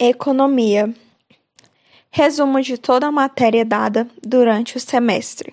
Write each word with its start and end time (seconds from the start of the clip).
Economia. 0.00 0.94
Resumo 2.08 2.62
de 2.62 2.78
toda 2.78 3.08
a 3.08 3.10
matéria 3.10 3.64
dada 3.64 4.08
durante 4.24 4.76
o 4.76 4.80
semestre. 4.80 5.52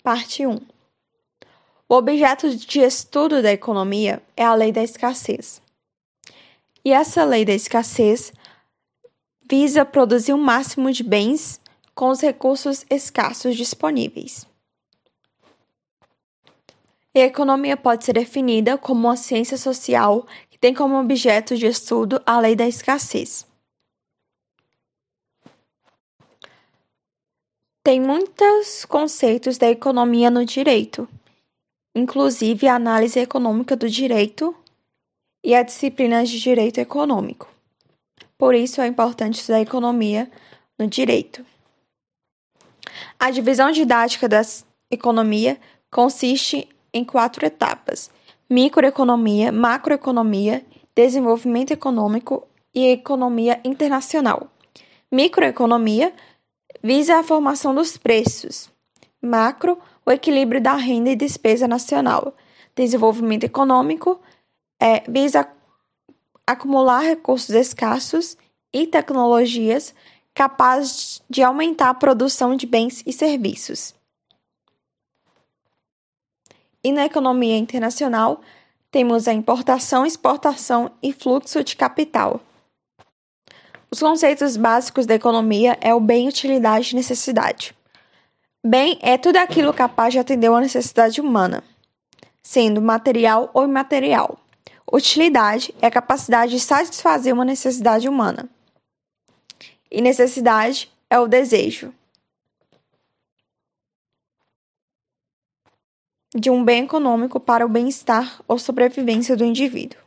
Parte 0.00 0.46
1. 0.46 0.60
O 1.88 1.94
objeto 1.96 2.54
de 2.54 2.78
estudo 2.78 3.42
da 3.42 3.50
economia 3.50 4.22
é 4.36 4.44
a 4.44 4.54
lei 4.54 4.70
da 4.70 4.80
escassez. 4.80 5.60
E 6.84 6.92
essa 6.92 7.24
lei 7.24 7.44
da 7.44 7.52
escassez 7.52 8.32
visa 9.50 9.84
produzir 9.84 10.32
o 10.32 10.36
um 10.36 10.40
máximo 10.40 10.92
de 10.92 11.02
bens 11.02 11.60
com 11.96 12.10
os 12.10 12.20
recursos 12.20 12.86
escassos 12.88 13.56
disponíveis. 13.56 14.46
E 17.12 17.22
a 17.22 17.26
economia 17.26 17.76
pode 17.76 18.04
ser 18.04 18.12
definida 18.12 18.78
como 18.78 19.08
uma 19.08 19.16
ciência 19.16 19.56
social 19.56 20.26
que 20.56 20.60
tem 20.60 20.72
como 20.72 20.98
objeto 20.98 21.54
de 21.54 21.66
estudo 21.66 22.20
a 22.24 22.40
lei 22.40 22.56
da 22.56 22.66
escassez. 22.66 23.46
Tem 27.84 28.00
muitos 28.00 28.86
conceitos 28.86 29.58
da 29.58 29.70
economia 29.70 30.30
no 30.30 30.46
direito, 30.46 31.06
inclusive 31.94 32.66
a 32.66 32.74
análise 32.74 33.20
econômica 33.20 33.76
do 33.76 33.88
direito 33.88 34.56
e 35.44 35.54
a 35.54 35.62
disciplina 35.62 36.24
de 36.24 36.40
direito 36.40 36.78
econômico. 36.78 37.48
Por 38.38 38.54
isso 38.54 38.80
é 38.80 38.86
importante 38.86 39.38
estudar 39.38 39.60
economia 39.60 40.30
no 40.78 40.86
direito. 40.86 41.44
A 43.18 43.30
divisão 43.30 43.70
didática 43.70 44.26
da 44.26 44.40
economia 44.90 45.60
consiste 45.90 46.66
em 46.94 47.04
quatro 47.04 47.44
etapas: 47.44 48.10
microeconomia, 48.48 49.50
macroeconomia, 49.50 50.64
desenvolvimento 50.94 51.72
econômico 51.72 52.46
e 52.74 52.86
economia 52.86 53.60
internacional. 53.64 54.48
Microeconomia 55.10 56.12
visa 56.82 57.18
a 57.18 57.22
formação 57.22 57.74
dos 57.74 57.96
preços. 57.96 58.70
Macro, 59.20 59.78
o 60.04 60.10
equilíbrio 60.12 60.60
da 60.60 60.74
renda 60.74 61.10
e 61.10 61.16
despesa 61.16 61.66
nacional. 61.66 62.34
Desenvolvimento 62.74 63.44
econômico 63.44 64.20
é, 64.80 65.02
visa 65.10 65.48
acumular 66.46 67.00
recursos 67.00 67.50
escassos 67.50 68.36
e 68.72 68.86
tecnologias 68.86 69.94
capazes 70.32 71.22
de 71.28 71.42
aumentar 71.42 71.88
a 71.88 71.94
produção 71.94 72.54
de 72.54 72.66
bens 72.66 73.02
e 73.06 73.12
serviços 73.12 73.95
e 76.82 76.92
na 76.92 77.04
economia 77.04 77.56
internacional 77.56 78.40
temos 78.90 79.28
a 79.28 79.32
importação, 79.32 80.06
exportação 80.06 80.90
e 81.02 81.12
fluxo 81.12 81.62
de 81.62 81.76
capital. 81.76 82.40
Os 83.90 84.00
conceitos 84.00 84.56
básicos 84.56 85.06
da 85.06 85.14
economia 85.14 85.78
é 85.80 85.94
o 85.94 86.00
bem, 86.00 86.28
utilidade 86.28 86.92
e 86.92 86.96
necessidade. 86.96 87.74
Bem 88.64 88.98
é 89.00 89.16
tudo 89.16 89.36
aquilo 89.36 89.72
capaz 89.72 90.12
de 90.12 90.18
atender 90.18 90.48
uma 90.48 90.60
necessidade 90.60 91.20
humana, 91.20 91.62
sendo 92.42 92.82
material 92.82 93.50
ou 93.54 93.64
imaterial. 93.64 94.38
Utilidade 94.90 95.74
é 95.80 95.86
a 95.86 95.90
capacidade 95.90 96.52
de 96.52 96.60
satisfazer 96.60 97.32
uma 97.32 97.44
necessidade 97.44 98.08
humana. 98.08 98.48
E 99.90 100.00
necessidade 100.00 100.90
é 101.08 101.18
o 101.18 101.28
desejo. 101.28 101.92
De 106.36 106.50
um 106.50 106.62
bem 106.62 106.84
econômico 106.84 107.40
para 107.40 107.64
o 107.64 107.68
bem-estar 107.68 108.40
ou 108.46 108.58
sobrevivência 108.58 109.36
do 109.36 109.44
indivíduo. 109.44 109.98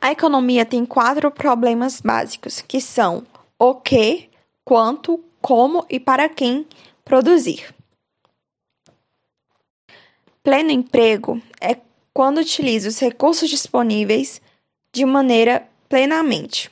A 0.00 0.12
economia 0.12 0.64
tem 0.64 0.86
quatro 0.86 1.30
problemas 1.30 2.00
básicos, 2.00 2.60
que 2.60 2.80
são 2.80 3.24
o 3.58 3.74
que, 3.74 4.28
quanto, 4.64 5.22
como 5.40 5.84
e 5.90 5.98
para 5.98 6.28
quem 6.28 6.66
produzir. 7.04 7.74
Pleno 10.42 10.70
emprego 10.70 11.40
é 11.60 11.76
quando 12.12 12.38
utiliza 12.38 12.88
os 12.88 12.98
recursos 12.98 13.48
disponíveis 13.48 14.40
de 14.92 15.04
maneira 15.04 15.68
plenamente, 15.88 16.70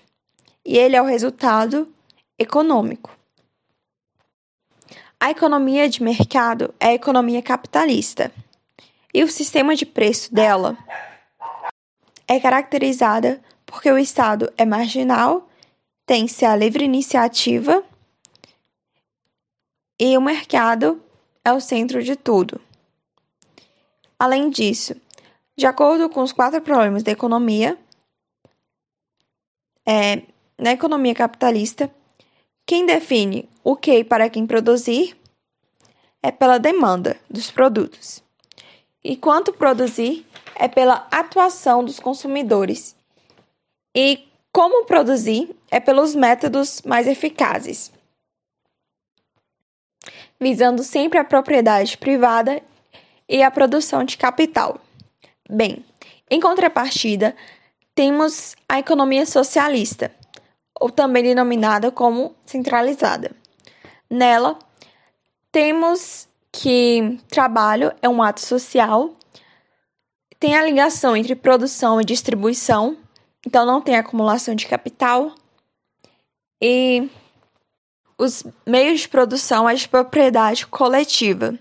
e 0.64 0.76
ele 0.76 0.96
é 0.96 1.02
o 1.02 1.06
resultado 1.06 1.88
econômico. 2.38 3.19
A 5.22 5.30
economia 5.30 5.86
de 5.86 6.02
mercado 6.02 6.74
é 6.80 6.88
a 6.88 6.94
economia 6.94 7.42
capitalista, 7.42 8.32
e 9.12 9.22
o 9.22 9.28
sistema 9.28 9.76
de 9.76 9.84
preço 9.84 10.34
dela 10.34 10.78
é 12.26 12.40
caracterizada 12.40 13.38
porque 13.66 13.90
o 13.90 13.98
Estado 13.98 14.50
é 14.56 14.64
marginal, 14.64 15.46
tem-se 16.06 16.46
a 16.46 16.56
livre 16.56 16.86
iniciativa 16.86 17.84
e 20.00 20.16
o 20.16 20.22
mercado 20.22 21.02
é 21.44 21.52
o 21.52 21.60
centro 21.60 22.02
de 22.02 22.16
tudo. 22.16 22.58
Além 24.18 24.48
disso, 24.48 24.96
de 25.54 25.66
acordo 25.66 26.08
com 26.08 26.22
os 26.22 26.32
quatro 26.32 26.62
problemas 26.62 27.02
da 27.02 27.12
economia, 27.12 27.78
é, 29.86 30.22
na 30.58 30.72
economia 30.72 31.14
capitalista, 31.14 31.90
quem 32.70 32.86
define 32.86 33.48
o 33.64 33.74
que 33.74 34.04
para 34.04 34.30
quem 34.30 34.46
produzir 34.46 35.16
é 36.22 36.30
pela 36.30 36.56
demanda 36.56 37.16
dos 37.28 37.50
produtos. 37.50 38.22
E 39.02 39.16
quanto 39.16 39.52
produzir 39.52 40.24
é 40.54 40.68
pela 40.68 41.08
atuação 41.10 41.84
dos 41.84 41.98
consumidores. 41.98 42.94
E 43.92 44.24
como 44.52 44.84
produzir 44.84 45.50
é 45.68 45.80
pelos 45.80 46.14
métodos 46.14 46.80
mais 46.82 47.08
eficazes, 47.08 47.90
visando 50.38 50.84
sempre 50.84 51.18
a 51.18 51.24
propriedade 51.24 51.98
privada 51.98 52.62
e 53.28 53.42
a 53.42 53.50
produção 53.50 54.04
de 54.04 54.16
capital. 54.16 54.80
Bem, 55.50 55.84
em 56.30 56.38
contrapartida, 56.38 57.34
temos 57.96 58.54
a 58.68 58.78
economia 58.78 59.26
socialista, 59.26 60.14
ou 60.80 60.90
também 60.90 61.22
denominada 61.22 61.92
como 61.92 62.34
centralizada. 62.46 63.30
Nela, 64.08 64.58
temos 65.52 66.26
que 66.50 67.20
trabalho 67.28 67.92
é 68.02 68.08
um 68.08 68.22
ato 68.22 68.40
social, 68.40 69.14
tem 70.38 70.56
a 70.56 70.64
ligação 70.64 71.14
entre 71.14 71.36
produção 71.36 72.00
e 72.00 72.04
distribuição, 72.04 72.96
então 73.46 73.66
não 73.66 73.80
tem 73.80 73.96
acumulação 73.96 74.54
de 74.54 74.66
capital, 74.66 75.34
e 76.60 77.08
os 78.18 78.44
meios 78.66 79.00
de 79.00 79.08
produção 79.08 79.68
é 79.68 79.74
de 79.74 79.88
propriedade 79.88 80.66
coletiva. 80.66 81.58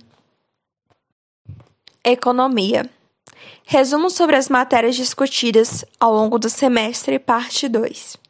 Economia. 2.03 2.89
Resumo 3.65 4.09
sobre 4.09 4.35
as 4.35 4.49
matérias 4.49 4.95
discutidas 4.95 5.85
ao 5.99 6.11
longo 6.13 6.39
do 6.39 6.49
semestre, 6.49 7.19
parte 7.19 7.67
2. 7.67 8.28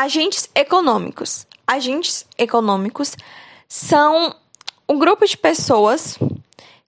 Agentes 0.00 0.48
econômicos. 0.54 1.46
Agentes 1.66 2.24
econômicos 2.38 3.14
são 3.68 4.34
um 4.88 4.98
grupo 4.98 5.26
de 5.26 5.36
pessoas 5.36 6.18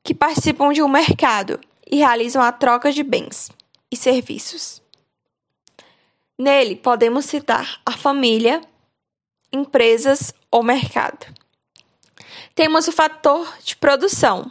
que 0.02 0.14
participam 0.14 0.72
de 0.72 0.82
um 0.82 0.88
mercado 0.88 1.60
e 1.86 1.96
realizam 1.96 2.40
a 2.40 2.50
troca 2.50 2.90
de 2.90 3.02
bens 3.02 3.50
e 3.90 3.98
serviços. 3.98 4.80
Nele 6.38 6.74
podemos 6.74 7.26
citar 7.26 7.82
a 7.84 7.92
família, 7.92 8.62
empresas 9.52 10.32
ou 10.50 10.62
mercado. 10.62 11.26
Temos 12.54 12.88
o 12.88 12.92
fator 12.92 13.58
de 13.62 13.76
produção, 13.76 14.50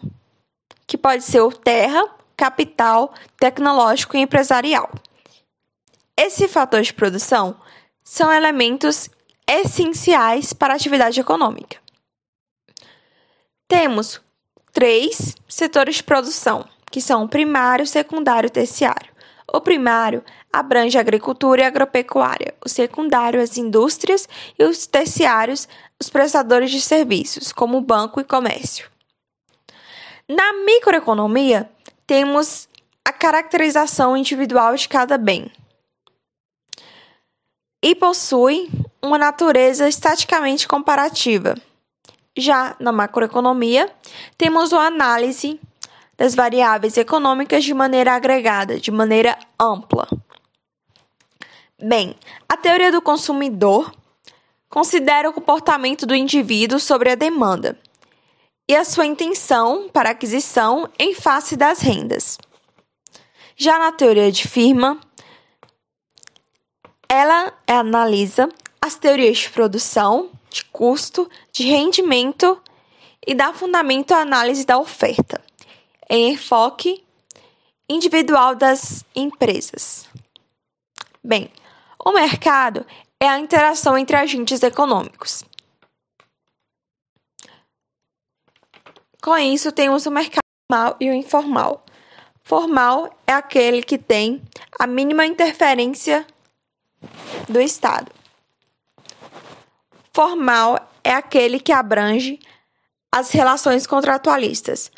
que 0.86 1.00
pode 1.00 1.24
ser 1.24 1.42
o 1.42 1.52
terra, 1.52 2.08
capital, 2.38 3.12
tecnológico 3.40 4.16
e 4.16 4.20
empresarial. 4.20 4.88
Esse 6.16 6.48
fator 6.48 6.84
de 6.84 6.94
produção 6.94 7.60
são 8.04 8.32
elementos 8.32 9.10
essenciais 9.48 10.54
para 10.54 10.74
a 10.74 10.76
atividade 10.76 11.20
econômica. 11.20 11.78
Temos 13.68 14.22
três 14.72 15.36
setores 15.48 15.96
de 15.96 16.04
produção, 16.04 16.68
que 16.90 17.02
são 17.02 17.24
o 17.24 17.30
primário, 17.30 17.88
secundário 17.88 18.48
e 18.48 18.52
terciário. 18.52 19.12
O 19.54 19.60
primário 19.60 20.24
abrange 20.52 20.98
a 20.98 21.02
agricultura 21.02 21.62
e 21.62 21.64
a 21.66 21.68
agropecuária, 21.68 22.54
o 22.64 22.70
secundário, 22.70 23.42
as 23.42 23.58
indústrias 23.58 24.28
e 24.58 24.64
os 24.64 24.88
terciários, 24.88 25.68
os 26.00 26.10
prestadores 26.10 26.72
de 26.72 26.82
serviços, 26.82 27.52
como 27.52 27.82
banco 27.82 28.20
e 28.20 28.24
comércio. 28.24 28.90
Na 30.28 30.54
microeconomia, 30.66 31.70
temos 32.08 32.68
a 33.04 33.12
caracterização 33.12 34.16
individual 34.16 34.76
de 34.76 34.88
cada 34.88 35.18
bem, 35.18 35.52
e 37.82 37.96
possui 37.96 38.70
uma 39.02 39.18
natureza 39.18 39.90
estaticamente 39.90 40.68
comparativa. 40.68 41.56
Já 42.38 42.76
na 42.80 42.92
macroeconomia, 42.92 43.90
temos 44.38 44.72
a 44.72 44.86
análise 44.86 45.60
das 46.18 46.36
variáveis 46.36 46.98
econômicas 46.98 47.64
de 47.64 47.74
maneira 47.74 48.14
agregada, 48.14 48.80
de 48.80 48.92
maneira 48.92 49.38
ampla. 49.60 50.08
Bem, 51.82 52.16
a 52.48 52.56
teoria 52.56 52.92
do 52.92 53.02
consumidor 53.02 53.92
considera 54.70 55.30
o 55.30 55.34
comportamento 55.34 56.06
do 56.06 56.14
indivíduo 56.14 56.80
sobre 56.80 57.12
a 57.12 57.16
demanda 57.16 57.78
e 58.70 58.76
a 58.76 58.86
sua 58.86 59.06
intenção 59.06 59.90
para 59.90 60.12
aquisição 60.12 60.88
em 60.98 61.16
face 61.16 61.58
das 61.58 61.80
rendas. 61.82 62.38
Já 63.58 63.78
na 63.78 63.92
teoria 63.92 64.32
de 64.32 64.48
firma, 64.48 65.00
ela 67.12 67.54
analisa 67.68 68.48
as 68.82 68.96
teorias 68.96 69.40
de 69.40 69.50
produção, 69.50 70.32
de 70.50 70.64
custo, 70.64 71.30
de 71.52 71.64
rendimento 71.64 72.62
e 73.28 73.36
dá 73.36 73.52
fundamento 73.52 74.14
à 74.14 74.20
análise 74.20 74.66
da 74.66 74.80
oferta, 74.80 75.42
em 76.10 76.32
enfoque 76.32 77.04
individual 77.90 78.56
das 78.56 79.04
empresas. 79.14 80.08
Bem, 81.22 81.52
o 82.00 82.14
mercado 82.14 82.86
é 83.20 83.28
a 83.28 83.38
interação 83.38 83.98
entre 83.98 84.16
agentes 84.16 84.64
econômicos. 84.64 85.44
Com 89.22 89.38
isso, 89.38 89.70
temos 89.74 90.06
o 90.06 90.12
mercado 90.12 90.40
formal 90.72 90.96
e 90.98 91.10
o 91.10 91.14
informal. 91.14 91.84
Formal 92.42 93.14
é 93.28 93.34
aquele 93.34 93.84
que 93.84 93.98
tem 93.98 94.42
a 94.80 94.88
mínima 94.88 95.26
interferência 95.26 96.26
do 97.48 97.60
Estado. 97.60 98.12
Formal 100.14 100.90
é 101.04 101.14
aquele 101.14 101.60
que 101.60 101.72
abrange 101.72 102.40
as 103.12 103.32
relações 103.32 103.86
contratualistas, 103.86 104.92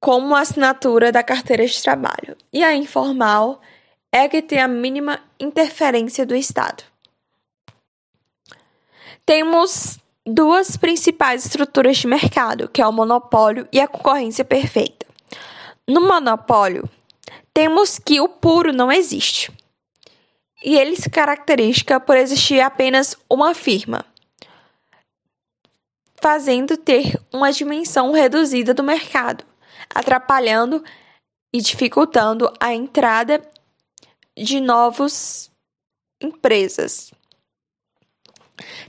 como 0.00 0.34
a 0.34 0.40
assinatura 0.40 1.12
da 1.12 1.22
carteira 1.22 1.66
de 1.66 1.82
trabalho. 1.82 2.36
E 2.52 2.64
a 2.64 2.74
informal 2.74 3.60
é 4.10 4.22
a 4.22 4.28
que 4.28 4.42
tem 4.42 4.60
a 4.60 4.68
mínima 4.68 5.20
interferência 5.38 6.26
do 6.26 6.34
Estado. 6.34 6.84
Temos 9.24 9.98
duas 10.26 10.76
principais 10.76 11.46
estruturas 11.46 11.98
de 11.98 12.06
mercado, 12.06 12.68
que 12.68 12.82
é 12.82 12.86
o 12.86 12.92
monopólio 12.92 13.68
e 13.72 13.80
a 13.80 13.88
concorrência 13.88 14.44
perfeita. 14.44 15.06
No 15.88 16.00
monopólio, 16.00 16.88
temos 17.54 17.98
que 17.98 18.20
o 18.20 18.28
puro 18.28 18.72
não 18.72 18.90
existe. 18.90 19.52
E 20.62 20.78
ele 20.78 20.96
se 20.96 21.10
caracteriza 21.10 21.98
por 21.98 22.16
existir 22.16 22.60
apenas 22.60 23.16
uma 23.28 23.54
firma, 23.54 24.04
fazendo 26.20 26.76
ter 26.76 27.20
uma 27.32 27.52
dimensão 27.52 28.12
reduzida 28.12 28.72
do 28.72 28.82
mercado, 28.82 29.44
atrapalhando 29.92 30.84
e 31.52 31.60
dificultando 31.60 32.52
a 32.60 32.72
entrada 32.72 33.42
de 34.36 34.60
novas 34.60 35.50
empresas. 36.20 37.12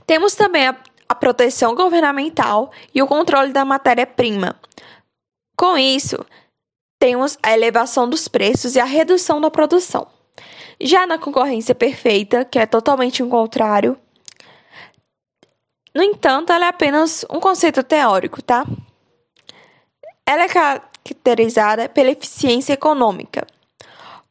Temos 0.06 0.34
também 0.36 0.68
a, 0.68 0.76
a 1.08 1.14
proteção 1.14 1.74
governamental 1.74 2.72
e 2.94 3.02
o 3.02 3.06
controle 3.08 3.52
da 3.52 3.64
matéria-prima. 3.64 4.60
Com 5.56 5.76
isso, 5.76 6.24
temos 7.00 7.36
a 7.42 7.52
elevação 7.52 8.08
dos 8.08 8.28
preços 8.28 8.76
e 8.76 8.80
a 8.80 8.84
redução 8.84 9.40
da 9.40 9.50
produção. 9.50 10.13
Já 10.80 11.06
na 11.06 11.18
concorrência 11.18 11.74
perfeita, 11.74 12.44
que 12.44 12.58
é 12.58 12.66
totalmente 12.66 13.22
o 13.22 13.28
contrário, 13.28 13.98
no 15.94 16.02
entanto, 16.02 16.52
ela 16.52 16.66
é 16.66 16.68
apenas 16.68 17.24
um 17.30 17.38
conceito 17.38 17.82
teórico, 17.84 18.42
tá? 18.42 18.66
Ela 20.26 20.42
é 20.42 20.48
caracterizada 20.48 21.88
pela 21.88 22.10
eficiência 22.10 22.72
econômica, 22.72 23.46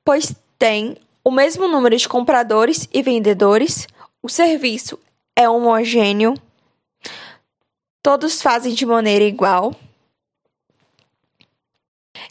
pois 0.04 0.36
tem 0.60 0.98
o 1.24 1.32
mesmo 1.32 1.68
número 1.70 1.96
de 1.96 2.10
compradores 2.10 2.90
e 2.92 3.02
vendedores, 3.02 3.88
o 4.22 4.28
serviço 4.28 5.00
é 5.36 5.48
homogêneo, 5.48 6.34
todos 8.02 8.42
fazem 8.42 8.74
de 8.74 8.86
maneira 8.86 9.24
igual. 9.24 9.74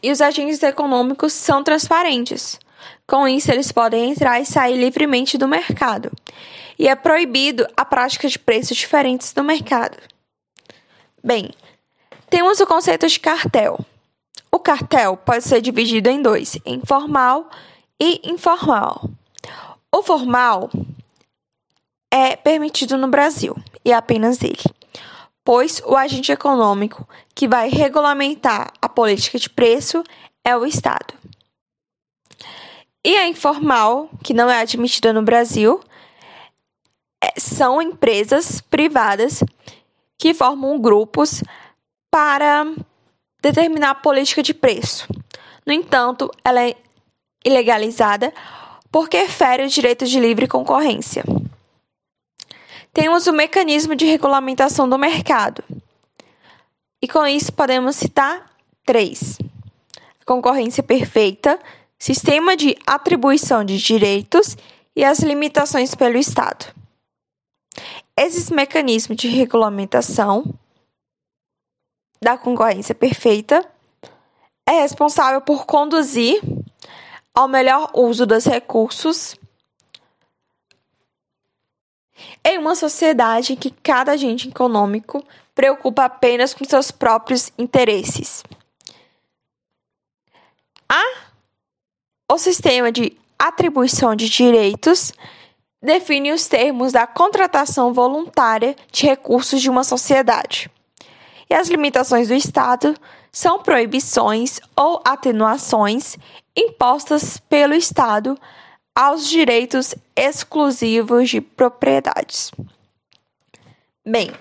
E 0.02 0.10
os 0.10 0.20
agentes 0.20 0.62
econômicos 0.62 1.32
são 1.32 1.64
transparentes. 1.64 2.58
Com 3.06 3.26
isso, 3.26 3.50
eles 3.50 3.72
podem 3.72 4.10
entrar 4.10 4.40
e 4.40 4.46
sair 4.46 4.76
livremente 4.76 5.36
do 5.36 5.48
mercado. 5.48 6.10
E 6.78 6.88
é 6.88 6.94
proibido 6.94 7.66
a 7.76 7.84
prática 7.84 8.28
de 8.28 8.38
preços 8.38 8.76
diferentes 8.76 9.34
no 9.34 9.44
mercado. 9.44 9.96
Bem, 11.22 11.50
temos 12.28 12.60
o 12.60 12.66
conceito 12.66 13.06
de 13.06 13.20
cartel. 13.20 13.78
O 14.50 14.58
cartel 14.58 15.16
pode 15.16 15.44
ser 15.44 15.60
dividido 15.60 16.08
em 16.08 16.20
dois: 16.20 16.58
em 16.64 16.80
formal 16.84 17.48
e 18.00 18.20
informal. 18.24 19.08
O 19.94 20.02
formal 20.02 20.70
é 22.10 22.36
permitido 22.36 22.98
no 22.98 23.08
Brasil 23.08 23.56
e 23.84 23.92
apenas 23.92 24.42
ele, 24.42 24.62
pois 25.44 25.82
o 25.86 25.96
agente 25.96 26.32
econômico 26.32 27.08
que 27.34 27.46
vai 27.46 27.68
regulamentar 27.68 28.72
a 28.80 28.88
política 28.88 29.38
de 29.38 29.48
preço 29.48 30.02
é 30.44 30.56
o 30.56 30.66
Estado. 30.66 31.14
E 33.04 33.16
a 33.16 33.26
informal, 33.26 34.08
que 34.22 34.32
não 34.32 34.48
é 34.48 34.60
admitida 34.60 35.12
no 35.12 35.22
Brasil, 35.22 35.80
é, 37.20 37.38
são 37.38 37.82
empresas 37.82 38.60
privadas 38.60 39.42
que 40.18 40.32
formam 40.32 40.80
grupos 40.80 41.42
para 42.10 42.64
determinar 43.40 43.90
a 43.90 43.94
política 43.94 44.42
de 44.42 44.54
preço. 44.54 45.08
No 45.66 45.72
entanto, 45.72 46.30
ela 46.44 46.62
é 46.62 46.76
ilegalizada 47.44 48.32
porque 48.90 49.26
fere 49.26 49.64
os 49.64 49.72
direitos 49.72 50.10
de 50.10 50.20
livre 50.20 50.46
concorrência. 50.46 51.24
Temos 52.92 53.26
o 53.26 53.32
mecanismo 53.32 53.96
de 53.96 54.04
regulamentação 54.04 54.88
do 54.88 54.98
mercado. 54.98 55.64
E 57.00 57.08
com 57.08 57.26
isso 57.26 57.52
podemos 57.52 57.96
citar 57.96 58.52
três: 58.84 59.38
a 60.20 60.24
concorrência 60.24 60.82
perfeita, 60.82 61.58
sistema 62.02 62.56
de 62.56 62.76
atribuição 62.84 63.64
de 63.64 63.78
direitos 63.78 64.56
e 64.96 65.04
as 65.04 65.20
limitações 65.20 65.94
pelo 65.94 66.18
Estado. 66.18 66.74
Esses 68.16 68.50
mecanismos 68.50 69.16
de 69.16 69.28
regulamentação 69.28 70.52
da 72.20 72.36
concorrência 72.36 72.92
perfeita 72.92 73.64
é 74.66 74.80
responsável 74.80 75.40
por 75.42 75.64
conduzir 75.64 76.42
ao 77.32 77.46
melhor 77.46 77.88
uso 77.94 78.26
dos 78.26 78.46
recursos 78.46 79.36
em 82.44 82.58
uma 82.58 82.74
sociedade 82.74 83.52
em 83.52 83.56
que 83.56 83.70
cada 83.70 84.10
agente 84.10 84.48
econômico 84.48 85.24
preocupa 85.54 86.06
apenas 86.06 86.52
com 86.52 86.64
seus 86.64 86.90
próprios 86.90 87.52
interesses. 87.56 88.42
A, 90.88 91.21
o 92.32 92.38
sistema 92.38 92.90
de 92.90 93.14
atribuição 93.38 94.16
de 94.16 94.26
direitos 94.26 95.12
define 95.82 96.32
os 96.32 96.48
termos 96.48 96.90
da 96.90 97.06
contratação 97.06 97.92
voluntária 97.92 98.74
de 98.90 99.04
recursos 99.04 99.60
de 99.60 99.68
uma 99.68 99.84
sociedade. 99.84 100.70
E 101.50 101.54
as 101.54 101.68
limitações 101.68 102.28
do 102.28 102.34
Estado 102.34 102.96
são 103.30 103.58
proibições 103.58 104.60
ou 104.74 105.02
atenuações 105.04 106.16
impostas 106.56 107.36
pelo 107.36 107.74
Estado 107.74 108.38
aos 108.94 109.28
direitos 109.28 109.94
exclusivos 110.16 111.28
de 111.28 111.42
propriedades. 111.42 112.50
Bem, 114.06 114.32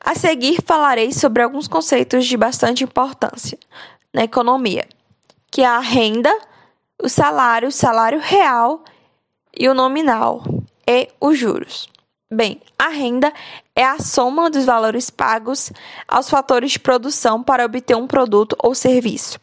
a 0.00 0.14
seguir 0.14 0.62
falarei 0.64 1.12
sobre 1.12 1.42
alguns 1.42 1.68
conceitos 1.68 2.24
de 2.24 2.38
bastante 2.38 2.84
importância 2.84 3.58
na 4.14 4.24
economia, 4.24 4.88
que 5.50 5.60
é 5.60 5.66
a 5.66 5.78
renda, 5.78 6.34
o 7.02 7.08
salário, 7.08 7.68
o 7.68 7.72
salário 7.72 8.20
real 8.20 8.84
e 9.58 9.68
o 9.68 9.74
nominal 9.74 10.42
e 10.86 11.08
os 11.20 11.36
juros. 11.36 11.88
Bem, 12.32 12.62
a 12.78 12.88
renda 12.88 13.32
é 13.74 13.84
a 13.84 13.98
soma 13.98 14.48
dos 14.48 14.64
valores 14.64 15.10
pagos 15.10 15.72
aos 16.06 16.30
fatores 16.30 16.72
de 16.72 16.78
produção 16.78 17.42
para 17.42 17.66
obter 17.66 17.96
um 17.96 18.06
produto 18.06 18.56
ou 18.62 18.74
serviço. 18.74 19.38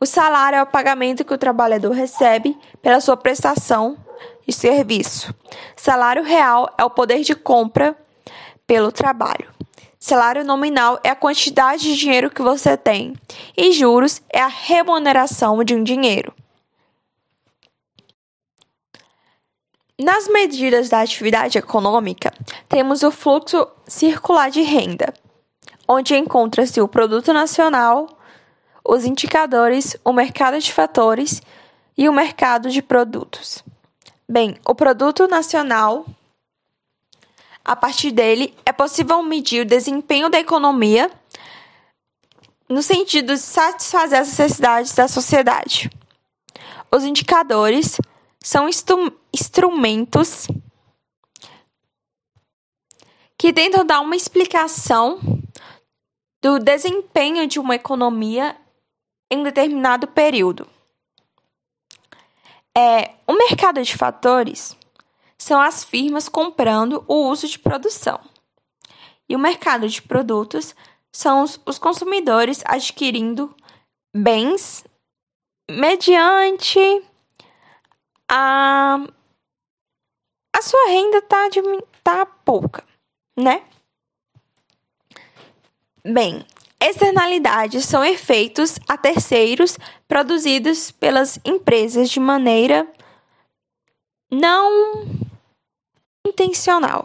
O 0.00 0.06
salário 0.06 0.56
é 0.56 0.62
o 0.62 0.66
pagamento 0.66 1.24
que 1.24 1.34
o 1.34 1.38
trabalhador 1.38 1.90
recebe 1.90 2.56
pela 2.80 3.00
sua 3.00 3.16
prestação 3.16 3.98
de 4.46 4.54
serviço. 4.54 5.34
Salário 5.76 6.22
real 6.22 6.72
é 6.78 6.84
o 6.84 6.90
poder 6.90 7.20
de 7.20 7.34
compra 7.34 7.96
pelo 8.66 8.92
trabalho. 8.92 9.50
Salário 9.98 10.44
nominal 10.44 10.98
é 11.04 11.10
a 11.10 11.16
quantidade 11.16 11.82
de 11.82 11.96
dinheiro 11.96 12.30
que 12.30 12.42
você 12.42 12.76
tem. 12.76 13.14
E 13.56 13.72
juros 13.72 14.22
é 14.32 14.40
a 14.40 14.48
remuneração 14.48 15.62
de 15.62 15.74
um 15.74 15.84
dinheiro. 15.84 16.32
Nas 20.00 20.26
medidas 20.26 20.88
da 20.88 21.02
atividade 21.02 21.58
econômica, 21.58 22.32
temos 22.68 23.02
o 23.02 23.10
fluxo 23.10 23.68
circular 23.86 24.50
de 24.50 24.62
renda, 24.62 25.12
onde 25.86 26.16
encontra-se 26.16 26.80
o 26.80 26.88
produto 26.88 27.32
nacional, 27.32 28.08
os 28.82 29.04
indicadores, 29.04 29.94
o 30.02 30.12
mercado 30.12 30.58
de 30.58 30.72
fatores 30.72 31.42
e 31.96 32.08
o 32.08 32.12
mercado 32.12 32.70
de 32.70 32.80
produtos. 32.80 33.62
Bem, 34.26 34.56
o 34.66 34.74
produto 34.74 35.28
nacional, 35.28 36.06
a 37.62 37.76
partir 37.76 38.12
dele, 38.12 38.56
é 38.64 38.72
possível 38.72 39.22
medir 39.22 39.60
o 39.60 39.68
desempenho 39.68 40.30
da 40.30 40.40
economia 40.40 41.10
no 42.66 42.82
sentido 42.82 43.34
de 43.34 43.38
satisfazer 43.38 44.20
as 44.20 44.28
necessidades 44.28 44.94
da 44.94 45.06
sociedade. 45.06 45.90
Os 46.90 47.04
indicadores 47.04 47.98
são 48.42 48.68
instru 48.68 49.12
instrumentos 49.32 50.46
que 53.38 53.52
tentam 53.52 53.84
dar 53.84 54.00
uma 54.00 54.16
explicação 54.16 55.20
do 56.42 56.58
desempenho 56.58 57.46
de 57.46 57.58
uma 57.58 57.74
economia 57.74 58.56
em 59.30 59.42
determinado 59.42 60.06
período. 60.06 60.68
É, 62.76 63.14
o 63.26 63.32
mercado 63.34 63.82
de 63.82 63.96
fatores 63.96 64.76
são 65.38 65.60
as 65.60 65.84
firmas 65.84 66.28
comprando 66.28 67.04
o 67.06 67.28
uso 67.28 67.46
de 67.48 67.58
produção. 67.58 68.20
E 69.28 69.36
o 69.36 69.38
mercado 69.38 69.88
de 69.88 70.02
produtos 70.02 70.74
são 71.12 71.42
os, 71.42 71.60
os 71.64 71.78
consumidores 71.78 72.62
adquirindo 72.64 73.54
bens 74.14 74.84
mediante 75.70 76.78
a, 78.34 78.96
a 80.56 80.62
sua 80.62 80.88
renda 80.88 81.20
tá, 81.20 81.50
tá 82.02 82.24
pouca, 82.24 82.82
né? 83.36 83.62
Bem, 86.02 86.42
externalidades 86.80 87.84
são 87.84 88.02
efeitos 88.02 88.78
a 88.88 88.96
terceiros 88.96 89.76
produzidos 90.08 90.90
pelas 90.90 91.38
empresas 91.44 92.08
de 92.08 92.18
maneira 92.18 92.90
não 94.30 95.04
intencional. 96.26 97.04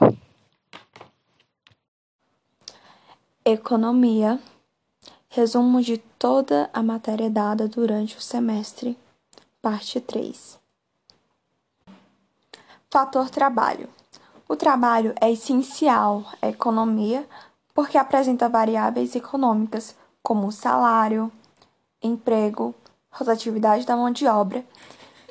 Economia. 3.44 4.40
Resumo 5.30 5.82
de 5.82 5.98
toda 6.18 6.70
a 6.74 6.82
matéria 6.82 7.30
dada 7.30 7.68
durante 7.68 8.16
o 8.16 8.22
semestre. 8.22 8.98
Parte 9.62 10.00
3. 10.00 10.67
Fator 12.90 13.30
trabalho. 13.30 13.90
O 14.48 14.56
trabalho 14.56 15.14
é 15.20 15.30
essencial 15.30 16.24
à 16.42 16.48
economia 16.48 17.28
porque 17.74 17.98
apresenta 17.98 18.48
variáveis 18.48 19.14
econômicas 19.14 19.94
como 20.24 20.52
salário, 20.54 21.30
emprego, 22.02 22.74
rotatividade 23.12 23.86
da 23.86 23.98
mão 23.98 24.10
de 24.10 24.26
obra 24.26 24.66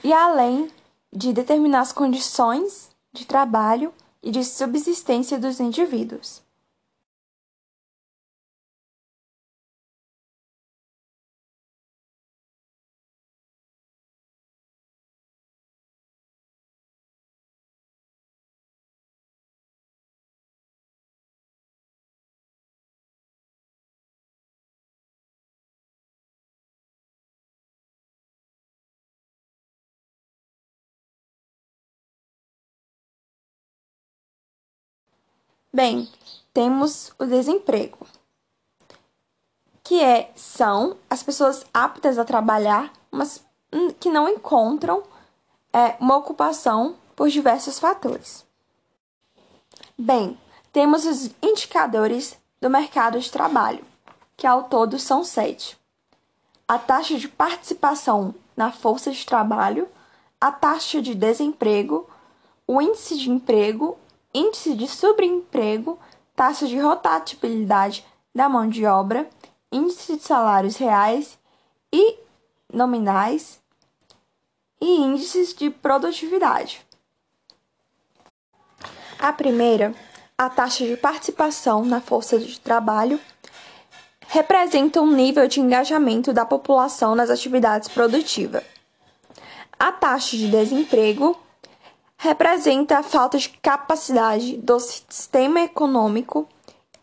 e 0.04 0.12
além 0.12 0.70
de 1.10 1.32
determinar 1.32 1.80
as 1.80 1.92
condições 1.92 2.90
de 3.10 3.24
trabalho 3.24 3.90
e 4.22 4.30
de 4.30 4.44
subsistência 4.44 5.38
dos 5.38 5.58
indivíduos. 5.58 6.42
Bem, 35.76 36.08
temos 36.54 37.12
o 37.18 37.26
desemprego, 37.26 38.06
que 39.84 40.02
é, 40.02 40.32
são 40.34 40.96
as 41.10 41.22
pessoas 41.22 41.66
aptas 41.74 42.18
a 42.18 42.24
trabalhar, 42.24 42.90
mas 43.10 43.44
que 44.00 44.08
não 44.08 44.26
encontram 44.26 45.02
é, 45.74 45.94
uma 46.00 46.16
ocupação 46.16 46.96
por 47.14 47.28
diversos 47.28 47.78
fatores. 47.78 48.42
Bem, 49.98 50.40
temos 50.72 51.04
os 51.04 51.30
indicadores 51.42 52.38
do 52.58 52.70
mercado 52.70 53.20
de 53.20 53.30
trabalho, 53.30 53.84
que 54.34 54.46
ao 54.46 54.62
todo 54.70 54.98
são 54.98 55.22
sete: 55.22 55.78
a 56.66 56.78
taxa 56.78 57.18
de 57.18 57.28
participação 57.28 58.34
na 58.56 58.72
força 58.72 59.10
de 59.10 59.26
trabalho, 59.26 59.86
a 60.40 60.50
taxa 60.50 61.02
de 61.02 61.14
desemprego, 61.14 62.08
o 62.66 62.80
índice 62.80 63.18
de 63.18 63.30
emprego 63.30 63.98
índice 64.36 64.74
de 64.74 64.86
subemprego, 64.86 65.98
taxa 66.34 66.66
de 66.66 66.78
rotatividade 66.78 68.04
da 68.34 68.48
mão 68.48 68.68
de 68.68 68.84
obra, 68.84 69.26
índice 69.72 70.16
de 70.16 70.22
salários 70.22 70.76
reais 70.76 71.38
e 71.90 72.18
nominais 72.70 73.58
e 74.78 75.00
índices 75.00 75.54
de 75.54 75.70
produtividade. 75.70 76.84
A 79.18 79.32
primeira, 79.32 79.94
a 80.36 80.50
taxa 80.50 80.84
de 80.84 80.98
participação 80.98 81.82
na 81.86 82.02
força 82.02 82.38
de 82.38 82.60
trabalho, 82.60 83.18
representa 84.28 85.00
um 85.00 85.10
nível 85.10 85.48
de 85.48 85.60
engajamento 85.60 86.32
da 86.34 86.44
população 86.44 87.14
nas 87.14 87.30
atividades 87.30 87.88
produtivas. 87.88 88.62
A 89.78 89.90
taxa 89.92 90.36
de 90.36 90.48
desemprego 90.48 91.45
representa 92.18 92.98
a 92.98 93.02
falta 93.02 93.38
de 93.38 93.48
capacidade 93.48 94.56
do 94.56 94.78
sistema 94.80 95.60
econômico 95.60 96.48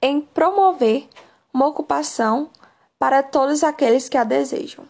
em 0.01 0.21
promover 0.21 1.07
uma 1.53 1.67
ocupação 1.67 2.49
para 2.97 3.21
todos 3.21 3.63
aqueles 3.63 4.09
que 4.09 4.17
a 4.17 4.23
desejam. 4.23 4.85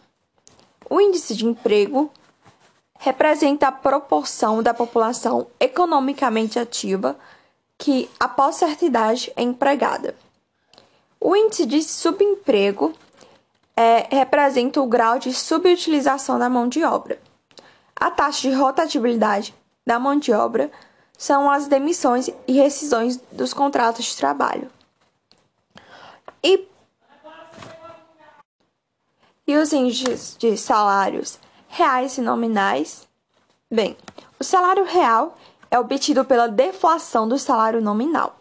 O 0.88 1.00
índice 1.00 1.34
de 1.34 1.46
emprego 1.46 2.10
representa 2.98 3.68
a 3.68 3.72
proporção 3.72 4.62
da 4.62 4.72
população 4.72 5.46
economicamente 5.60 6.58
ativa 6.58 7.16
que, 7.76 8.08
após 8.18 8.56
certa 8.56 8.84
idade, 8.84 9.32
é 9.36 9.42
empregada. 9.42 10.14
O 11.20 11.34
índice 11.36 11.66
de 11.66 11.82
subemprego 11.82 12.94
é, 13.76 14.06
representa 14.10 14.80
o 14.80 14.86
grau 14.86 15.18
de 15.18 15.34
subutilização 15.34 16.38
da 16.38 16.48
mão 16.48 16.68
de 16.68 16.84
obra. 16.84 17.20
A 17.96 18.10
taxa 18.10 18.48
de 18.48 18.54
rotatividade 18.54 19.54
da 19.86 19.98
mão 19.98 20.18
de 20.18 20.32
obra 20.32 20.70
são 21.16 21.50
as 21.50 21.66
demissões 21.66 22.28
e 22.46 22.52
rescisões 22.52 23.18
dos 23.30 23.52
contratos 23.52 24.06
de 24.06 24.16
trabalho. 24.16 24.70
E, 26.42 26.68
e 29.46 29.56
os 29.56 29.72
índices 29.72 30.36
de 30.38 30.56
salários 30.56 31.38
reais 31.68 32.18
e 32.18 32.20
nominais? 32.20 33.08
Bem, 33.70 33.96
o 34.38 34.44
salário 34.44 34.84
real 34.84 35.36
é 35.70 35.78
obtido 35.78 36.24
pela 36.24 36.48
deflação 36.48 37.28
do 37.28 37.38
salário 37.38 37.80
nominal. 37.80 38.38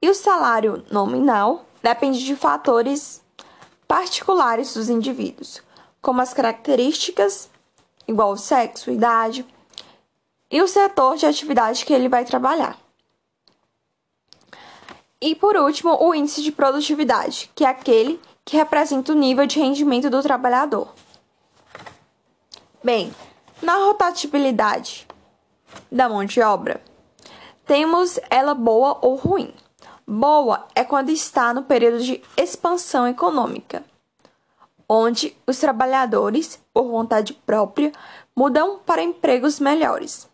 E 0.00 0.08
o 0.08 0.14
salário 0.14 0.84
nominal 0.90 1.64
depende 1.82 2.24
de 2.24 2.36
fatores 2.36 3.22
particulares 3.86 4.74
dos 4.74 4.88
indivíduos, 4.88 5.62
como 6.00 6.20
as 6.20 6.32
características, 6.32 7.50
igual 8.06 8.36
sexo, 8.36 8.90
idade, 8.90 9.44
e 10.50 10.62
o 10.62 10.68
setor 10.68 11.16
de 11.16 11.26
atividade 11.26 11.84
que 11.84 11.92
ele 11.92 12.08
vai 12.08 12.24
trabalhar. 12.24 12.78
E 15.20 15.34
por 15.34 15.56
último, 15.56 15.96
o 16.00 16.14
índice 16.14 16.42
de 16.42 16.52
produtividade, 16.52 17.50
que 17.54 17.64
é 17.64 17.68
aquele 17.68 18.20
que 18.44 18.56
representa 18.56 19.12
o 19.12 19.16
nível 19.16 19.46
de 19.46 19.58
rendimento 19.58 20.08
do 20.08 20.22
trabalhador. 20.22 20.94
Bem, 22.82 23.12
na 23.60 23.74
rotatividade 23.76 25.06
da 25.90 26.08
mão 26.08 26.24
de 26.24 26.40
obra, 26.40 26.80
temos 27.66 28.18
ela 28.30 28.54
boa 28.54 28.98
ou 29.02 29.16
ruim. 29.16 29.52
Boa 30.06 30.66
é 30.74 30.84
quando 30.84 31.10
está 31.10 31.52
no 31.52 31.64
período 31.64 32.00
de 32.00 32.22
expansão 32.36 33.06
econômica, 33.06 33.82
onde 34.88 35.36
os 35.46 35.58
trabalhadores, 35.58 36.58
por 36.72 36.84
vontade 36.84 37.34
própria, 37.34 37.92
mudam 38.34 38.78
para 38.78 39.02
empregos 39.02 39.58
melhores. 39.58 40.27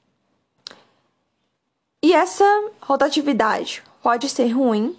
E 2.05 2.13
essa 2.13 2.45
rotatividade 2.83 3.83
pode 4.03 4.29
ser 4.29 4.49
ruim 4.49 4.95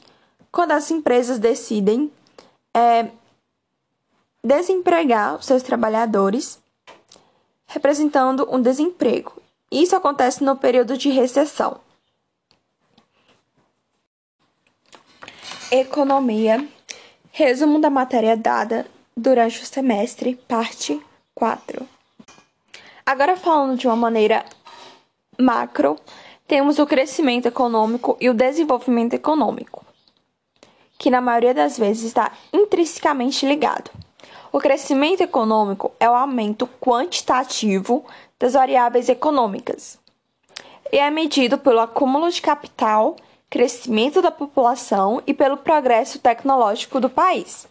quando 0.52 0.72
as 0.72 0.90
empresas 0.90 1.38
decidem 1.38 2.12
é, 2.74 3.10
desempregar 4.44 5.36
os 5.36 5.46
seus 5.46 5.62
trabalhadores, 5.62 6.58
representando 7.68 8.48
um 8.52 8.60
desemprego. 8.60 9.40
Isso 9.72 9.96
acontece 9.96 10.44
no 10.44 10.56
período 10.56 10.98
de 10.98 11.10
recessão. 11.10 11.80
Economia. 15.70 16.68
Resumo 17.32 17.80
da 17.80 17.92
matéria 17.92 18.36
dada 18.36 18.88
durante 19.16 19.62
o 19.62 19.66
semestre, 19.68 20.38
parte 20.48 21.00
4. 21.36 21.88
Agora, 23.06 23.38
falando 23.38 23.78
de 23.78 23.86
uma 23.86 23.96
maneira 23.96 24.44
macro, 25.40 26.00
temos 26.48 26.78
o 26.78 26.86
crescimento 26.86 27.48
econômico 27.48 28.18
e 28.20 28.30
o 28.30 28.34
desenvolvimento 28.34 29.14
econômico, 29.14 29.84
que 30.98 31.10
na 31.10 31.20
maioria 31.20 31.54
das 31.54 31.78
vezes 31.78 32.06
está 32.06 32.32
intrinsecamente 32.54 33.46
ligado. 33.46 33.90
O 34.52 34.60
crescimento 34.60 35.22
econômico 35.22 35.92
é 36.00 36.10
o 36.10 36.14
aumento 36.14 36.68
quantitativo 36.80 38.06
das 38.40 38.54
variáveis 38.54 39.10
econômicas 39.10 40.00
e 40.92 40.98
é 40.98 41.10
medido 41.10 41.58
pelo 41.58 41.80
acúmulo 41.80 42.30
de 42.30 42.42
capital, 42.42 43.16
crescimento 43.50 44.22
da 44.22 44.32
população 44.32 45.22
e 45.26 45.34
pelo 45.34 45.58
progresso 45.58 46.20
tecnológico 46.20 47.00
do 47.00 47.10
país. 47.10 47.68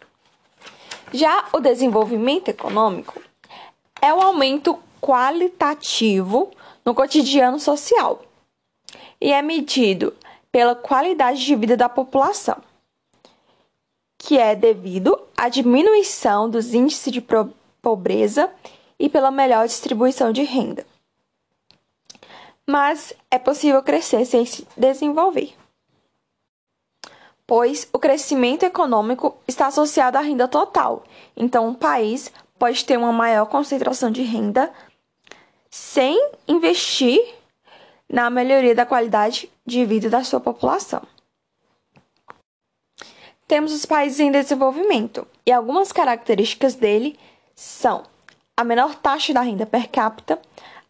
Já 1.12 1.44
o 1.52 1.60
desenvolvimento 1.60 2.48
econômico 2.48 3.22
é 4.02 4.12
o 4.12 4.20
aumento 4.20 4.78
qualitativo 5.00 6.50
no 6.84 6.92
cotidiano 6.92 7.60
social 7.60 8.20
e 9.24 9.32
é 9.32 9.40
medido 9.40 10.14
pela 10.52 10.74
qualidade 10.74 11.42
de 11.42 11.56
vida 11.56 11.78
da 11.78 11.88
população, 11.88 12.58
que 14.18 14.36
é 14.36 14.54
devido 14.54 15.18
à 15.34 15.48
diminuição 15.48 16.50
dos 16.50 16.74
índices 16.74 17.10
de 17.10 17.24
pobreza 17.80 18.52
e 18.98 19.08
pela 19.08 19.30
melhor 19.30 19.66
distribuição 19.66 20.30
de 20.30 20.42
renda. 20.42 20.86
Mas 22.66 23.14
é 23.30 23.38
possível 23.38 23.82
crescer 23.82 24.26
sem 24.26 24.44
se 24.44 24.68
desenvolver, 24.76 25.54
pois 27.46 27.88
o 27.94 27.98
crescimento 27.98 28.64
econômico 28.64 29.38
está 29.48 29.68
associado 29.68 30.18
à 30.18 30.20
renda 30.20 30.46
total. 30.46 31.02
Então, 31.34 31.66
um 31.66 31.74
país 31.74 32.30
pode 32.58 32.84
ter 32.84 32.98
uma 32.98 33.12
maior 33.12 33.46
concentração 33.46 34.10
de 34.10 34.20
renda 34.20 34.70
sem 35.70 36.30
investir 36.46 37.42
na 38.14 38.30
melhoria 38.30 38.76
da 38.76 38.86
qualidade 38.86 39.50
de 39.66 39.84
vida 39.84 40.08
da 40.08 40.22
sua 40.22 40.38
população. 40.38 41.02
Temos 43.48 43.72
os 43.72 43.84
países 43.84 44.20
em 44.20 44.30
desenvolvimento 44.30 45.26
e 45.44 45.50
algumas 45.50 45.90
características 45.90 46.76
dele 46.76 47.18
são 47.56 48.04
a 48.56 48.62
menor 48.62 48.94
taxa 48.94 49.34
da 49.34 49.40
renda 49.40 49.66
per 49.66 49.88
capita, 49.90 50.40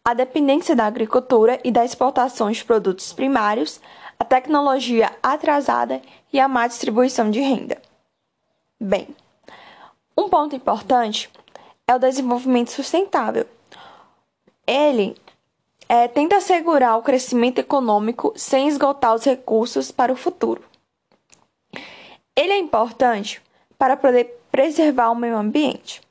a 0.05 0.13
dependência 0.13 0.75
da 0.75 0.85
agricultura 0.85 1.59
e 1.63 1.71
da 1.71 1.83
exportação 1.83 2.51
de 2.51 2.63
produtos 2.63 3.11
primários, 3.11 3.81
a 4.19 4.23
tecnologia 4.23 5.11
atrasada 5.23 6.03
e 6.31 6.39
a 6.39 6.47
má 6.47 6.67
distribuição 6.67 7.31
de 7.31 7.39
renda. 7.39 7.81
Bem, 8.79 9.07
um 10.15 10.29
ponto 10.29 10.55
importante 10.55 11.27
é 11.87 11.95
o 11.95 11.99
desenvolvimento 11.99 12.69
sustentável. 12.69 13.47
Ele 14.67 15.17
é, 15.87 16.07
tenta 16.07 16.37
assegurar 16.37 16.97
o 16.97 17.01
crescimento 17.01 17.59
econômico 17.59 18.33
sem 18.35 18.67
esgotar 18.67 19.13
os 19.13 19.23
recursos 19.23 19.91
para 19.91 20.11
o 20.11 20.15
futuro. 20.15 20.63
Ele 22.35 22.53
é 22.53 22.57
importante 22.57 23.41
para 23.77 23.95
poder 23.95 24.39
preservar 24.51 25.11
o 25.11 25.15
meio 25.15 25.37
ambiente 25.37 26.01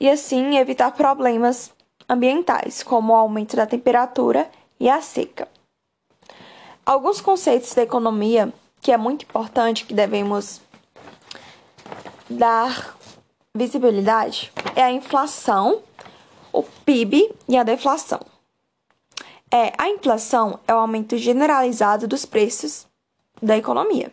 e 0.00 0.08
assim 0.08 0.56
evitar 0.56 0.92
problemas 0.92 1.72
ambientais, 2.08 2.82
como 2.82 3.12
o 3.12 3.16
aumento 3.16 3.56
da 3.56 3.66
temperatura 3.66 4.50
e 4.78 4.88
a 4.88 5.00
seca. 5.00 5.48
Alguns 6.84 7.20
conceitos 7.20 7.74
da 7.74 7.82
economia 7.82 8.52
que 8.80 8.92
é 8.92 8.96
muito 8.96 9.24
importante 9.24 9.84
que 9.84 9.94
devemos 9.94 10.60
dar 12.28 12.96
visibilidade 13.54 14.52
é 14.74 14.82
a 14.82 14.92
inflação, 14.92 15.82
o 16.52 16.62
PIB 16.62 17.34
e 17.48 17.56
a 17.56 17.62
deflação. 17.62 18.20
É, 19.56 19.72
a 19.78 19.88
inflação 19.88 20.60
é 20.68 20.74
o 20.74 20.78
aumento 20.78 21.16
generalizado 21.16 22.06
dos 22.06 22.26
preços 22.26 22.86
da 23.40 23.56
economia. 23.56 24.12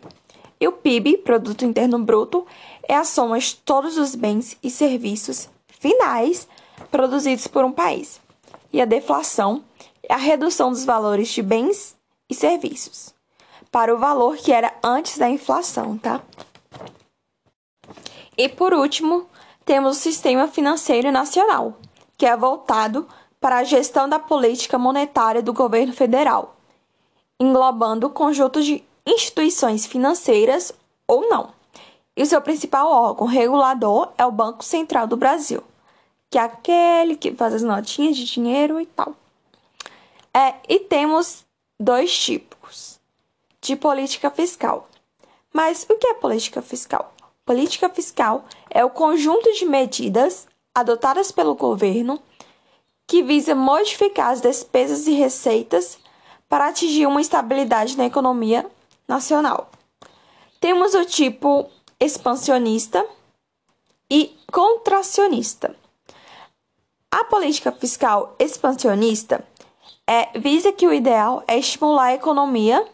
E 0.58 0.66
o 0.66 0.72
PIB, 0.72 1.18
Produto 1.18 1.66
Interno 1.66 1.98
Bruto, 1.98 2.46
é 2.88 2.96
a 2.96 3.04
soma 3.04 3.38
de 3.38 3.54
todos 3.56 3.98
os 3.98 4.14
bens 4.14 4.56
e 4.62 4.70
serviços 4.70 5.50
finais 5.68 6.48
produzidos 6.90 7.46
por 7.46 7.62
um 7.62 7.70
país. 7.70 8.22
E 8.72 8.80
a 8.80 8.86
deflação 8.86 9.62
é 10.02 10.14
a 10.14 10.16
redução 10.16 10.70
dos 10.70 10.86
valores 10.86 11.28
de 11.28 11.42
bens 11.42 11.94
e 12.26 12.34
serviços 12.34 13.12
para 13.70 13.94
o 13.94 13.98
valor 13.98 14.38
que 14.38 14.50
era 14.50 14.72
antes 14.82 15.18
da 15.18 15.28
inflação, 15.28 15.98
tá? 15.98 16.22
E 18.34 18.48
por 18.48 18.72
último, 18.72 19.26
temos 19.62 19.98
o 19.98 20.00
Sistema 20.00 20.48
Financeiro 20.48 21.12
Nacional, 21.12 21.76
que 22.16 22.24
é 22.24 22.34
voltado 22.34 23.06
a 23.52 23.64
gestão 23.64 24.08
da 24.08 24.18
política 24.18 24.78
monetária 24.78 25.42
do 25.42 25.52
governo 25.52 25.92
federal, 25.92 26.56
englobando 27.38 28.06
o 28.06 28.10
conjunto 28.10 28.62
de 28.62 28.82
instituições 29.06 29.86
financeiras 29.86 30.72
ou 31.06 31.28
não. 31.28 31.50
E 32.16 32.22
o 32.22 32.26
seu 32.26 32.40
principal 32.40 32.90
órgão 32.90 33.26
regulador 33.26 34.12
é 34.16 34.24
o 34.24 34.30
Banco 34.30 34.64
Central 34.64 35.06
do 35.06 35.16
Brasil 35.16 35.62
que 36.34 36.38
é 36.38 36.42
aquele 36.42 37.14
que 37.14 37.32
faz 37.32 37.54
as 37.54 37.62
notinhas 37.62 38.16
de 38.16 38.24
dinheiro 38.24 38.80
e 38.80 38.86
tal. 38.86 39.14
É, 40.36 40.54
e 40.68 40.80
temos 40.80 41.44
dois 41.78 42.12
tipos 42.18 42.98
de 43.60 43.76
política 43.76 44.28
fiscal. 44.32 44.88
Mas 45.52 45.86
o 45.88 45.96
que 45.96 46.08
é 46.08 46.14
política 46.14 46.60
fiscal? 46.60 47.14
Política 47.46 47.88
fiscal 47.88 48.46
é 48.68 48.84
o 48.84 48.90
conjunto 48.90 49.52
de 49.52 49.64
medidas 49.64 50.48
adotadas 50.74 51.30
pelo 51.30 51.54
governo 51.54 52.20
que 53.06 53.22
visa 53.22 53.54
modificar 53.54 54.30
as 54.30 54.40
despesas 54.40 55.06
e 55.06 55.12
receitas 55.12 55.98
para 56.48 56.68
atingir 56.68 57.06
uma 57.06 57.20
estabilidade 57.20 57.96
na 57.96 58.06
economia 58.06 58.66
nacional. 59.06 59.70
Temos 60.60 60.94
o 60.94 61.04
tipo 61.04 61.68
expansionista 62.00 63.04
e 64.10 64.34
contracionista. 64.50 65.74
A 67.10 67.24
política 67.24 67.70
fiscal 67.72 68.34
expansionista 68.38 69.44
é, 70.06 70.38
visa 70.38 70.72
que 70.72 70.86
o 70.86 70.92
ideal 70.92 71.42
é 71.46 71.58
estimular 71.58 72.06
a 72.06 72.14
economia, 72.14 72.86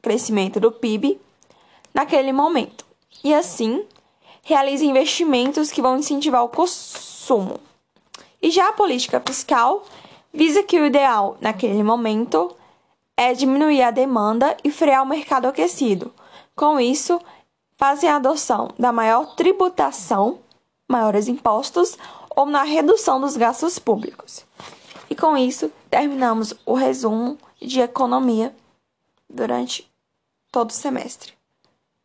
crescimento 0.00 0.58
do 0.58 0.72
PIB, 0.72 1.20
naquele 1.94 2.32
momento, 2.32 2.84
e 3.22 3.32
assim 3.32 3.84
realiza 4.42 4.84
investimentos 4.84 5.70
que 5.70 5.82
vão 5.82 5.98
incentivar 5.98 6.42
o 6.42 6.48
consumo. 6.48 7.60
E 8.42 8.50
já 8.50 8.68
a 8.68 8.72
política 8.72 9.22
fiscal 9.24 9.84
visa 10.32 10.62
que 10.64 10.80
o 10.80 10.84
ideal, 10.84 11.36
naquele 11.40 11.82
momento, 11.82 12.56
é 13.16 13.32
diminuir 13.32 13.82
a 13.82 13.92
demanda 13.92 14.56
e 14.64 14.70
frear 14.70 15.02
o 15.02 15.06
mercado 15.06 15.46
aquecido. 15.46 16.12
Com 16.56 16.80
isso, 16.80 17.20
fazem 17.76 18.10
a 18.10 18.16
adoção 18.16 18.70
da 18.78 18.90
maior 18.90 19.36
tributação, 19.36 20.40
maiores 20.88 21.28
impostos 21.28 21.96
ou 22.30 22.46
na 22.46 22.64
redução 22.64 23.20
dos 23.20 23.36
gastos 23.36 23.78
públicos. 23.78 24.44
E 25.08 25.14
com 25.14 25.36
isso, 25.36 25.70
terminamos 25.90 26.54
o 26.66 26.74
resumo 26.74 27.38
de 27.60 27.80
economia 27.80 28.54
durante 29.28 29.88
todo 30.50 30.70
o 30.70 30.74
semestre. 30.74 31.32